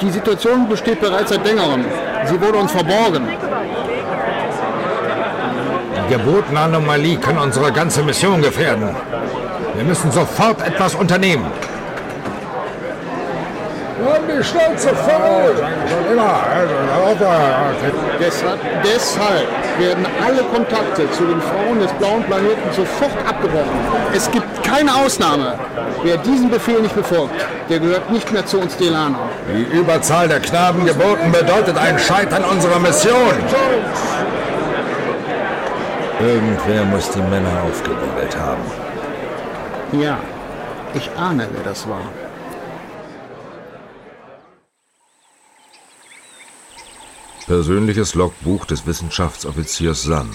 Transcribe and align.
Die 0.00 0.10
Situation 0.10 0.68
besteht 0.68 1.00
bereits 1.00 1.30
seit 1.30 1.44
längerem. 1.44 1.84
Sie 2.26 2.40
wurde 2.40 2.58
uns 2.58 2.70
verborgen. 2.70 3.28
Die 5.96 6.14
gebotene 6.14 6.60
Anomalie 6.60 7.18
kann 7.18 7.36
unsere 7.38 7.72
ganze 7.72 8.02
Mission 8.02 8.40
gefährden. 8.40 8.94
Wir 9.74 9.84
müssen 9.84 10.10
sofort 10.12 10.64
etwas 10.66 10.94
unternehmen. 10.94 11.46
Wir 14.00 14.14
haben 14.14 14.24
die 14.28 14.44
Schnauze 14.44 14.88
voll. 14.94 15.54
Schon 15.88 16.12
immer. 16.12 16.40
Deshalb, 18.20 18.58
deshalb 18.84 19.48
werden 19.78 20.06
alle 20.24 20.42
Kontakte 20.44 21.10
zu 21.10 21.24
den 21.24 21.40
Frauen 21.40 21.80
des 21.80 21.90
blauen 21.92 22.22
Planeten 22.24 22.72
sofort 22.72 23.16
abgebrochen. 23.28 23.78
Es 24.14 24.30
gibt 24.30 24.62
keine 24.62 24.94
Ausnahme. 24.94 25.54
Wer 26.04 26.16
diesen 26.18 26.48
Befehl 26.48 26.80
nicht 26.80 26.94
befolgt, 26.94 27.34
der 27.68 27.80
gehört 27.80 28.10
nicht 28.10 28.30
mehr 28.32 28.46
zu 28.46 28.60
uns 28.60 28.76
Delanern. 28.76 29.28
Die 29.52 29.76
Überzahl 29.76 30.28
der 30.28 30.40
Knaben 30.40 30.84
geboten 30.86 31.32
bedeutet 31.32 31.76
ein 31.76 31.98
Scheitern 31.98 32.44
unserer 32.44 32.78
Mission. 32.78 33.34
Irgendwer 36.20 36.84
muss 36.84 37.10
die 37.10 37.20
Männer 37.20 37.62
aufgewirbelt 37.68 38.36
haben. 38.38 38.62
Ja, 40.00 40.18
ich 40.94 41.10
ahne, 41.18 41.48
wer 41.52 41.64
das 41.64 41.88
war. 41.88 42.00
Persönliches 47.48 48.14
Logbuch 48.14 48.66
des 48.66 48.86
Wissenschaftsoffiziers 48.86 50.02
San. 50.02 50.28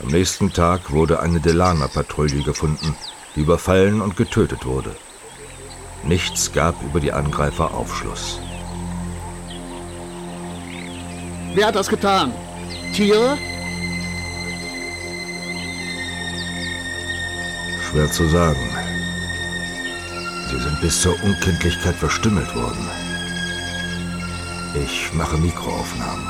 Am 0.00 0.06
nächsten 0.06 0.52
Tag 0.52 0.92
wurde 0.92 1.18
eine 1.18 1.40
Delana-Patrouille 1.40 2.44
gefunden, 2.44 2.94
die 3.34 3.40
überfallen 3.40 4.00
und 4.00 4.16
getötet 4.16 4.64
wurde. 4.64 4.94
Nichts 6.04 6.52
gab 6.52 6.80
über 6.84 7.00
die 7.00 7.12
Angreifer 7.12 7.74
Aufschluss. 7.74 8.38
Wer 11.54 11.66
hat 11.66 11.74
das 11.74 11.88
getan? 11.88 12.32
Tiere? 12.94 13.36
Schwer 17.90 18.08
zu 18.12 18.28
sagen. 18.28 18.70
Sie 20.52 20.60
sind 20.60 20.80
bis 20.80 21.02
zur 21.02 21.20
Unkenntlichkeit 21.24 21.96
verstümmelt 21.96 22.54
worden. 22.54 23.07
Ich 24.84 25.12
mache 25.12 25.36
Mikroaufnahmen. 25.38 26.26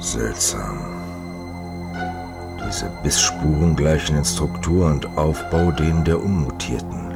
Seltsam. 0.00 0.78
Diese 2.66 2.90
Bissspuren 3.02 3.76
gleichen 3.76 4.18
in 4.18 4.24
Struktur 4.24 4.86
und 4.86 5.06
Aufbau 5.16 5.70
denen 5.70 6.04
der 6.04 6.22
Unmutierten. 6.22 7.14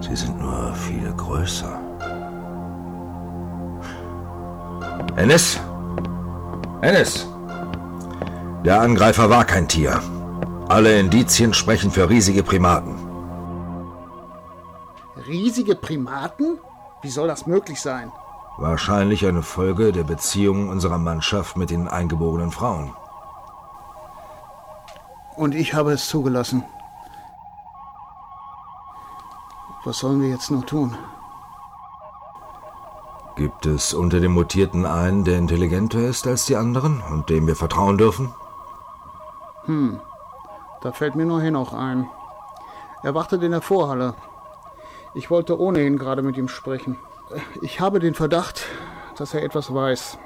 Sie 0.00 0.14
sind 0.14 0.38
nur 0.40 0.74
viel 0.74 1.12
größer. 1.12 1.80
Ennis? 5.16 5.58
Ennis! 6.82 7.28
Der 8.64 8.80
Angreifer 8.80 9.28
war 9.28 9.44
kein 9.44 9.68
Tier. 9.68 10.00
Alle 10.68 10.98
Indizien 10.98 11.52
sprechen 11.52 11.90
für 11.90 12.08
riesige 12.08 12.42
Primaten. 12.42 12.94
Riesige 15.26 15.74
Primaten? 15.74 16.58
Wie 17.02 17.10
soll 17.10 17.28
das 17.28 17.46
möglich 17.46 17.80
sein? 17.82 18.10
Wahrscheinlich 18.56 19.26
eine 19.26 19.42
Folge 19.42 19.92
der 19.92 20.04
Beziehung 20.04 20.70
unserer 20.70 20.98
Mannschaft 20.98 21.58
mit 21.58 21.68
den 21.68 21.86
eingeborenen 21.86 22.50
Frauen. 22.50 22.94
Und 25.36 25.54
ich 25.54 25.74
habe 25.74 25.92
es 25.92 26.08
zugelassen. 26.08 26.64
Was 29.84 29.98
sollen 29.98 30.22
wir 30.22 30.30
jetzt 30.30 30.50
nur 30.50 30.64
tun? 30.64 30.96
Gibt 33.36 33.66
es 33.66 33.94
unter 33.94 34.20
den 34.20 34.32
Mutierten 34.32 34.84
einen, 34.84 35.24
der 35.24 35.38
intelligenter 35.38 36.00
ist 36.00 36.26
als 36.26 36.46
die 36.46 36.56
anderen 36.56 37.02
und 37.10 37.30
dem 37.30 37.46
wir 37.46 37.56
vertrauen 37.56 37.96
dürfen? 37.96 38.34
Hm, 39.64 40.00
da 40.82 40.92
fällt 40.92 41.14
mir 41.14 41.26
nur 41.26 41.40
Henoch 41.40 41.72
ein. 41.72 42.08
Er 43.02 43.14
wartet 43.14 43.42
in 43.42 43.52
der 43.52 43.62
Vorhalle. 43.62 44.14
Ich 45.14 45.30
wollte 45.30 45.58
ohnehin 45.58 45.98
gerade 45.98 46.22
mit 46.22 46.36
ihm 46.36 46.48
sprechen. 46.48 46.96
Ich 47.62 47.80
habe 47.80 47.98
den 47.98 48.14
Verdacht, 48.14 48.66
dass 49.16 49.34
er 49.34 49.42
etwas 49.42 49.72
weiß. 49.72 50.18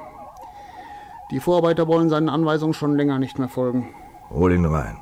Die 1.31 1.41
Vorarbeiter 1.41 1.87
wollen 1.87 2.11
seinen 2.11 2.29
Anweisungen 2.29 2.75
schon 2.75 2.97
länger 2.97 3.19
nicht 3.19 3.39
mehr 3.39 3.49
folgen. 3.49 3.95
Hol 4.31 4.53
ihn 4.53 4.65
rein. 4.65 4.99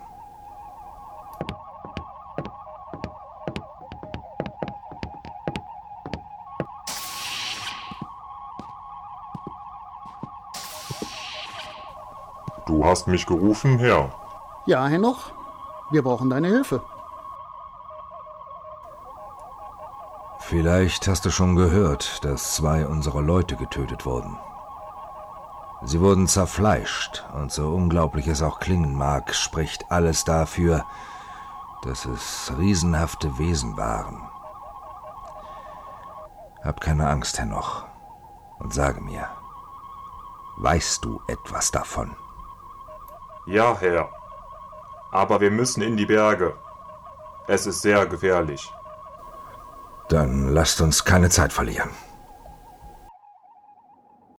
Du 12.73 12.87
hast 12.87 13.07
mich 13.07 13.27
gerufen, 13.27 13.79
Herr. 13.79 14.11
Ja, 14.65 14.87
Henoch, 14.87 15.31
wir 15.91 16.03
brauchen 16.03 16.31
deine 16.31 16.49
Hilfe. 16.49 16.83
Vielleicht 20.41 21.07
hast 21.07 21.27
du 21.27 21.31
schon 21.31 21.55
gehört, 21.55 22.25
dass 22.25 22.55
zwei 22.55 22.87
unserer 22.87 23.21
Leute 23.21 23.57
getötet 23.57 24.07
wurden. 24.07 24.39
Sie 25.83 26.01
wurden 26.01 26.27
zerfleischt, 26.27 27.27
und 27.35 27.53
so 27.53 27.75
unglaublich 27.75 28.27
es 28.27 28.41
auch 28.41 28.59
klingen 28.59 28.97
mag, 28.97 29.35
spricht 29.35 29.91
alles 29.91 30.25
dafür, 30.25 30.87
dass 31.83 32.07
es 32.07 32.55
riesenhafte 32.57 33.37
Wesen 33.37 33.77
waren. 33.77 34.17
Hab 36.65 36.81
keine 36.81 37.07
Angst, 37.07 37.39
Henoch, 37.39 37.85
und 38.61 38.73
sage 38.73 39.03
mir, 39.03 39.29
weißt 40.57 41.05
du 41.05 41.21
etwas 41.27 41.71
davon? 41.71 42.17
Ja, 43.47 43.77
Herr. 43.81 44.09
Aber 45.11 45.41
wir 45.41 45.51
müssen 45.51 45.83
in 45.83 45.97
die 45.97 46.07
Berge. 46.07 46.55
Es 47.49 47.67
ist 47.67 47.83
sehr 47.83 48.07
gefährlich. 48.07 48.71
Dann 50.09 50.49
lasst 50.49 50.81
uns 50.81 51.05
keine 51.05 51.29
Zeit 51.29 51.53
verlieren. 51.53 51.91